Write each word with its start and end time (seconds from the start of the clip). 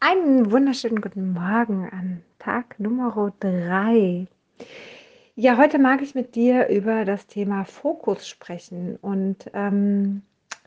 Einen 0.00 0.52
wunderschönen 0.52 1.00
guten 1.00 1.32
Morgen 1.32 1.90
an 1.90 2.22
Tag 2.38 2.78
Nummer 2.78 3.32
3. 3.40 4.28
Ja, 5.34 5.56
heute 5.56 5.80
mag 5.80 6.02
ich 6.02 6.14
mit 6.14 6.36
dir 6.36 6.68
über 6.68 7.04
das 7.04 7.26
Thema 7.26 7.64
Fokus 7.64 8.28
sprechen 8.28 8.96
und 9.02 9.50
ähm, 9.54 10.22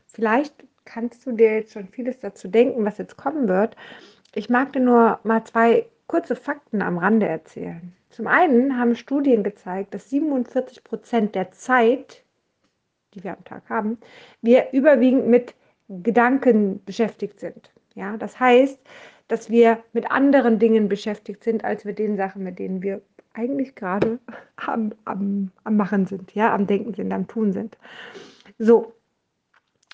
vielleicht 0.06 0.52
kannst 0.84 1.24
du 1.24 1.32
dir 1.32 1.54
jetzt 1.54 1.72
schon 1.72 1.88
vieles 1.88 2.18
dazu 2.20 2.46
denken, 2.46 2.84
was 2.84 2.98
jetzt 2.98 3.16
kommen 3.16 3.48
wird. 3.48 3.74
Ich 4.34 4.50
mag 4.50 4.74
dir 4.74 4.80
nur 4.80 5.18
mal 5.24 5.42
zwei 5.44 5.86
kurze 6.08 6.36
Fakten 6.36 6.82
am 6.82 6.98
Rande 6.98 7.26
erzählen. 7.26 7.96
Zum 8.10 8.26
einen 8.26 8.78
haben 8.78 8.96
Studien 8.96 9.42
gezeigt, 9.42 9.94
dass 9.94 10.10
47 10.10 10.84
Prozent 10.84 11.34
der 11.34 11.52
Zeit, 11.52 12.22
die 13.14 13.24
wir 13.24 13.32
am 13.32 13.44
Tag 13.44 13.62
haben, 13.70 13.96
wir 14.42 14.72
überwiegend 14.72 15.26
mit 15.26 15.54
Gedanken 15.88 16.84
beschäftigt 16.84 17.40
sind. 17.40 17.70
Ja, 17.94 18.16
das 18.16 18.38
heißt, 18.38 18.78
dass 19.32 19.48
wir 19.48 19.82
mit 19.94 20.10
anderen 20.10 20.58
Dingen 20.58 20.90
beschäftigt 20.90 21.42
sind, 21.42 21.64
als 21.64 21.86
mit 21.86 21.98
den 21.98 22.18
Sachen, 22.18 22.42
mit 22.42 22.58
denen 22.58 22.82
wir 22.82 23.00
eigentlich 23.32 23.74
gerade 23.74 24.18
am, 24.56 24.92
am, 25.06 25.50
am 25.64 25.76
Machen 25.78 26.04
sind, 26.04 26.34
ja, 26.34 26.54
am 26.54 26.66
Denken 26.66 26.92
sind, 26.92 27.10
am 27.14 27.26
Tun 27.26 27.54
sind. 27.54 27.78
So. 28.58 28.92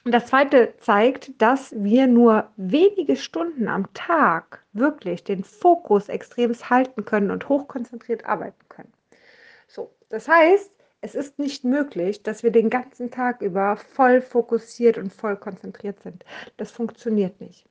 Und 0.05 0.11
das 0.11 0.27
zweite 0.27 0.75
zeigt, 0.79 1.41
dass 1.41 1.73
wir 1.77 2.09
nur 2.09 2.51
wenige 2.57 3.15
Stunden 3.15 3.69
am 3.69 3.87
Tag 3.95 4.65
wirklich 4.73 5.23
den 5.23 5.45
Fokus 5.45 6.09
extremst 6.09 6.69
halten 6.69 7.05
können 7.05 7.31
und 7.31 7.49
hochkonzentriert 7.49 8.25
arbeiten 8.25 8.69
können. 8.69 8.93
So, 9.69 9.95
das 10.09 10.27
heißt, 10.27 10.73
es 11.01 11.15
ist 11.15 11.39
nicht 11.39 11.63
möglich, 11.63 12.25
dass 12.25 12.43
wir 12.43 12.51
den 12.51 12.71
ganzen 12.71 13.13
Tag 13.13 13.41
über 13.41 13.77
voll 13.77 14.21
fokussiert 14.21 14.99
und 14.99 15.13
voll 15.13 15.37
konzentriert 15.37 16.03
sind. 16.03 16.25
Das 16.57 16.73
funktioniert 16.73 17.41
nicht. 17.41 17.69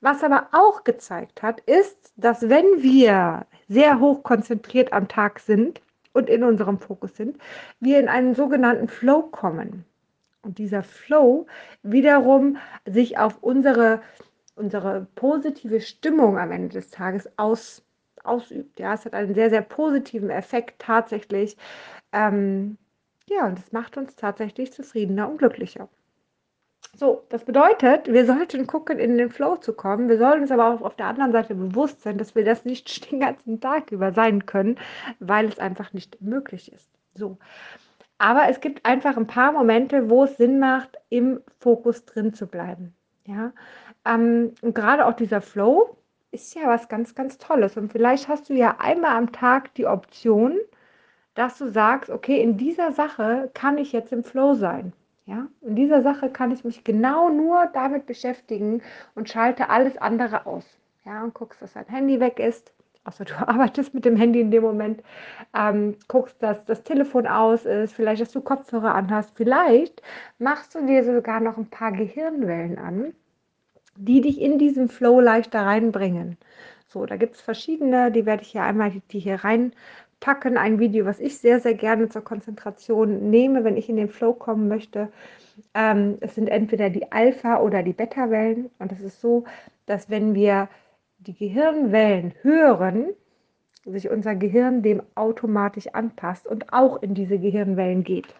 Was 0.00 0.22
aber 0.22 0.48
auch 0.52 0.84
gezeigt 0.84 1.42
hat, 1.42 1.60
ist, 1.60 2.12
dass 2.16 2.48
wenn 2.48 2.82
wir 2.82 3.46
sehr 3.68 4.00
hoch 4.00 4.22
konzentriert 4.22 4.92
am 4.92 5.08
Tag 5.08 5.40
sind 5.40 5.80
und 6.12 6.28
in 6.28 6.44
unserem 6.44 6.78
Fokus 6.78 7.16
sind, 7.16 7.38
wir 7.80 7.98
in 7.98 8.08
einen 8.08 8.34
sogenannten 8.34 8.88
Flow 8.88 9.22
kommen. 9.22 9.84
Und 10.42 10.58
dieser 10.58 10.82
Flow 10.82 11.46
wiederum 11.82 12.58
sich 12.84 13.18
auf 13.18 13.42
unsere, 13.42 14.02
unsere 14.56 15.06
positive 15.14 15.80
Stimmung 15.80 16.38
am 16.38 16.50
Ende 16.52 16.68
des 16.68 16.90
Tages 16.90 17.28
aus, 17.38 17.82
ausübt. 18.24 18.78
Ja, 18.78 18.94
es 18.94 19.06
hat 19.06 19.14
einen 19.14 19.34
sehr, 19.34 19.50
sehr 19.50 19.62
positiven 19.62 20.30
Effekt 20.30 20.80
tatsächlich. 20.80 21.56
Ähm, 22.12 22.76
ja, 23.28 23.46
und 23.46 23.58
es 23.58 23.72
macht 23.72 23.96
uns 23.96 24.16
tatsächlich 24.16 24.72
zufriedener 24.72 25.30
und 25.30 25.38
glücklicher. 25.38 25.88
So, 26.96 27.24
das 27.28 27.44
bedeutet, 27.44 28.06
wir 28.12 28.24
sollten 28.24 28.66
gucken, 28.66 28.98
in 28.98 29.18
den 29.18 29.30
Flow 29.30 29.56
zu 29.56 29.72
kommen. 29.72 30.08
Wir 30.08 30.18
sollen 30.18 30.42
uns 30.42 30.50
aber 30.52 30.72
auch 30.72 30.82
auf 30.82 30.94
der 30.94 31.06
anderen 31.06 31.32
Seite 31.32 31.54
bewusst 31.54 32.02
sein, 32.02 32.18
dass 32.18 32.34
wir 32.34 32.44
das 32.44 32.64
nicht 32.64 33.10
den 33.10 33.20
ganzen 33.20 33.60
Tag 33.60 33.90
über 33.90 34.12
sein 34.12 34.46
können, 34.46 34.78
weil 35.18 35.46
es 35.46 35.58
einfach 35.58 35.92
nicht 35.92 36.20
möglich 36.20 36.72
ist. 36.72 36.88
So. 37.14 37.38
Aber 38.18 38.48
es 38.48 38.60
gibt 38.60 38.86
einfach 38.86 39.16
ein 39.16 39.26
paar 39.26 39.52
Momente, 39.52 40.08
wo 40.08 40.24
es 40.24 40.36
Sinn 40.36 40.60
macht, 40.60 40.96
im 41.08 41.40
Fokus 41.58 42.04
drin 42.04 42.32
zu 42.32 42.46
bleiben. 42.46 42.94
Ja, 43.26 43.52
ähm, 44.04 44.52
und 44.62 44.74
gerade 44.74 45.06
auch 45.06 45.14
dieser 45.14 45.40
Flow 45.40 45.96
ist 46.30 46.54
ja 46.54 46.68
was 46.68 46.88
ganz, 46.88 47.14
ganz 47.14 47.38
Tolles. 47.38 47.76
Und 47.76 47.92
vielleicht 47.92 48.28
hast 48.28 48.48
du 48.50 48.54
ja 48.54 48.76
einmal 48.78 49.16
am 49.16 49.32
Tag 49.32 49.74
die 49.74 49.86
Option, 49.86 50.58
dass 51.34 51.58
du 51.58 51.68
sagst, 51.68 52.10
okay, 52.10 52.40
in 52.40 52.56
dieser 52.56 52.92
Sache 52.92 53.50
kann 53.54 53.78
ich 53.78 53.92
jetzt 53.92 54.12
im 54.12 54.24
Flow 54.24 54.54
sein. 54.54 54.92
Ja, 55.26 55.48
in 55.62 55.74
dieser 55.74 56.02
Sache 56.02 56.28
kann 56.30 56.50
ich 56.52 56.64
mich 56.64 56.84
genau 56.84 57.30
nur 57.30 57.66
damit 57.72 58.06
beschäftigen 58.06 58.82
und 59.14 59.30
schalte 59.30 59.70
alles 59.70 59.96
andere 59.96 60.44
aus. 60.46 60.64
Ja, 61.04 61.22
und 61.22 61.34
guckst, 61.34 61.62
dass 61.62 61.72
dein 61.74 61.86
Handy 61.86 62.20
weg 62.20 62.38
ist, 62.38 62.72
außer 63.04 63.24
du 63.24 63.34
arbeitest 63.48 63.94
mit 63.94 64.04
dem 64.04 64.16
Handy 64.16 64.40
in 64.40 64.50
dem 64.50 64.62
Moment, 64.62 65.02
ähm, 65.54 65.96
guckst, 66.08 66.42
dass 66.42 66.64
das 66.66 66.82
Telefon 66.82 67.26
aus 67.26 67.64
ist, 67.64 67.94
vielleicht, 67.94 68.20
dass 68.20 68.32
du 68.32 68.42
Kopfhörer 68.42 68.94
anhast, 68.94 69.32
vielleicht 69.34 70.02
machst 70.38 70.74
du 70.74 70.84
dir 70.86 71.04
sogar 71.04 71.40
noch 71.40 71.56
ein 71.56 71.70
paar 71.70 71.92
Gehirnwellen 71.92 72.78
an, 72.78 73.14
die 73.96 74.20
dich 74.20 74.40
in 74.40 74.58
diesen 74.58 74.88
Flow 74.88 75.20
leichter 75.20 75.60
reinbringen. 75.62 76.36
So, 76.86 77.06
da 77.06 77.16
gibt 77.16 77.36
es 77.36 77.40
verschiedene, 77.40 78.12
die 78.12 78.26
werde 78.26 78.42
ich 78.42 78.50
hier 78.50 78.62
einmal 78.62 78.92
die 79.10 79.18
hier 79.18 79.42
rein 79.42 79.72
packen, 80.24 80.56
ein 80.56 80.78
Video, 80.78 81.04
was 81.04 81.20
ich 81.20 81.36
sehr, 81.36 81.60
sehr 81.60 81.74
gerne 81.74 82.08
zur 82.08 82.24
Konzentration 82.24 83.28
nehme, 83.28 83.62
wenn 83.62 83.76
ich 83.76 83.90
in 83.90 83.96
den 83.96 84.08
Flow 84.08 84.32
kommen 84.32 84.68
möchte. 84.68 85.12
Ähm, 85.74 86.16
es 86.22 86.34
sind 86.34 86.48
entweder 86.48 86.88
die 86.88 87.12
Alpha- 87.12 87.60
oder 87.60 87.82
die 87.82 87.92
Beta-Wellen. 87.92 88.70
Und 88.78 88.90
es 88.90 89.02
ist 89.02 89.20
so, 89.20 89.44
dass 89.84 90.08
wenn 90.08 90.34
wir 90.34 90.70
die 91.18 91.34
Gehirnwellen 91.34 92.32
hören, 92.40 93.08
sich 93.84 94.08
unser 94.08 94.34
Gehirn 94.34 94.80
dem 94.80 95.02
automatisch 95.14 95.88
anpasst 95.88 96.46
und 96.46 96.72
auch 96.72 97.02
in 97.02 97.12
diese 97.12 97.38
Gehirnwellen 97.38 98.02
geht. 98.02 98.34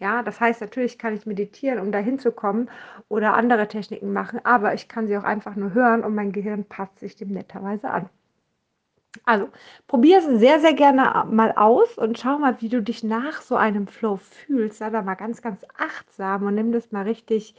Ja, 0.00 0.24
das 0.24 0.40
heißt, 0.40 0.60
natürlich 0.60 0.98
kann 0.98 1.14
ich 1.14 1.24
meditieren, 1.24 1.78
um 1.78 1.92
dahin 1.92 2.18
zu 2.18 2.32
kommen 2.32 2.68
oder 3.08 3.34
andere 3.34 3.68
Techniken 3.68 4.12
machen, 4.12 4.40
aber 4.42 4.74
ich 4.74 4.88
kann 4.88 5.06
sie 5.06 5.16
auch 5.16 5.22
einfach 5.22 5.54
nur 5.54 5.72
hören 5.72 6.02
und 6.02 6.16
mein 6.16 6.32
Gehirn 6.32 6.64
passt 6.64 6.98
sich 6.98 7.14
dem 7.14 7.28
netterweise 7.28 7.90
an. 7.90 8.08
Also, 9.24 9.48
probier 9.86 10.18
es 10.18 10.40
sehr, 10.40 10.60
sehr 10.60 10.74
gerne 10.74 11.24
mal 11.30 11.52
aus 11.52 11.96
und 11.98 12.18
schau 12.18 12.38
mal, 12.38 12.60
wie 12.60 12.68
du 12.68 12.82
dich 12.82 13.02
nach 13.04 13.42
so 13.42 13.56
einem 13.56 13.86
Flow 13.86 14.16
fühlst. 14.16 14.78
Sei 14.78 14.90
da 14.90 15.02
mal 15.02 15.14
ganz, 15.14 15.42
ganz 15.42 15.62
achtsam 15.76 16.44
und 16.44 16.54
nimm 16.54 16.72
das 16.72 16.92
mal 16.92 17.02
richtig 17.04 17.54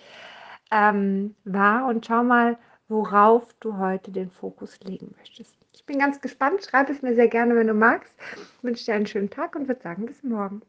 ähm, 0.72 1.36
wahr 1.46 1.88
und 1.88 2.06
schau 2.06 2.24
mal, 2.24 2.58
worauf 2.88 3.54
du 3.60 3.78
heute 3.78 4.12
den 4.12 4.32
Fokus 4.32 4.80
legen 4.82 5.14
möchtest. 5.18 5.56
Ich 5.74 5.86
bin 5.86 6.00
ganz 6.00 6.22
gespannt. 6.22 6.64
Schreib 6.64 6.90
es 6.90 7.02
mir 7.02 7.16
sehr 7.16 7.28
gerne, 7.28 7.56
wenn 7.56 7.68
du 7.68 7.74
magst. 7.74 8.14
Ich 8.36 8.64
wünsche 8.64 8.86
dir 8.86 8.94
einen 8.96 9.08
schönen 9.08 9.30
Tag 9.30 9.56
und 9.56 9.68
würde 9.68 9.82
sagen, 9.82 10.06
bis 10.06 10.24
morgen. 10.24 10.62